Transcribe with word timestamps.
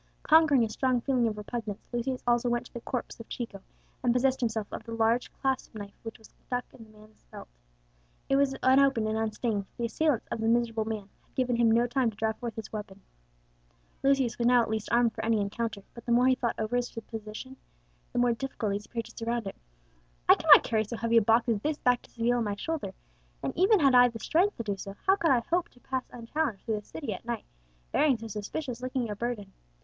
Conquering 0.23 0.63
a 0.63 0.69
strong 0.69 0.99
feeling 1.01 1.27
of 1.27 1.37
repugnance, 1.37 1.87
Lucius 1.93 2.23
also 2.25 2.49
went 2.49 2.65
to 2.65 2.73
the 2.73 2.81
corpse 2.81 3.19
of 3.19 3.29
Chico, 3.29 3.61
and 4.01 4.11
possessed 4.11 4.39
himself 4.39 4.65
of 4.73 4.83
the 4.83 4.91
large 4.93 5.31
clasp 5.31 5.75
knife 5.75 5.93
which 6.01 6.17
was 6.17 6.27
stuck 6.39 6.65
in 6.73 6.83
the 6.85 6.89
dead 6.89 6.99
man's 7.01 7.23
belt. 7.25 7.47
It 8.27 8.35
was 8.35 8.55
unopened 8.63 9.07
and 9.07 9.15
unstained; 9.15 9.67
the 9.77 9.85
assailants 9.85 10.25
of 10.31 10.41
the 10.41 10.47
miserable 10.47 10.85
man 10.85 11.07
had 11.23 11.35
given 11.35 11.55
him 11.57 11.69
no 11.69 11.85
time 11.85 12.09
to 12.09 12.15
draw 12.17 12.33
forth 12.33 12.55
his 12.55 12.73
weapon. 12.73 13.01
Lucius 14.01 14.39
was 14.39 14.47
now 14.47 14.63
at 14.63 14.71
least 14.71 14.91
armed 14.91 15.13
for 15.13 15.23
any 15.23 15.39
encounter; 15.39 15.83
but 15.93 16.07
the 16.07 16.11
more 16.11 16.25
he 16.25 16.33
thought 16.33 16.55
over 16.57 16.75
his 16.75 16.89
position, 16.89 17.55
the 18.11 18.17
more 18.17 18.33
difficulties 18.33 18.87
appeared 18.87 19.05
to 19.05 19.15
surround 19.15 19.45
it. 19.45 19.55
"I 20.27 20.33
cannot 20.33 20.63
carry 20.63 20.83
so 20.83 20.97
heavy 20.97 21.17
a 21.17 21.21
box 21.21 21.47
as 21.47 21.61
this 21.61 21.77
back 21.77 22.01
to 22.01 22.09
Seville 22.09 22.39
on 22.39 22.43
my 22.43 22.55
shoulder; 22.55 22.95
and 23.43 23.55
even 23.55 23.79
had 23.79 23.93
I 23.93 24.07
the 24.07 24.17
strength 24.17 24.57
to 24.57 24.63
do 24.63 24.77
so, 24.77 24.95
how 25.05 25.15
could 25.15 25.29
I 25.29 25.41
hope 25.41 25.69
to 25.69 25.79
pass 25.79 26.05
unchallenged 26.09 26.65
through 26.65 26.79
the 26.79 26.85
city 26.87 27.13
at 27.13 27.23
night, 27.23 27.45
bearing 27.91 28.17
so 28.17 28.25
suspicious 28.25 28.81
looking 28.81 29.07
a 29.07 29.15
burden? 29.15 29.51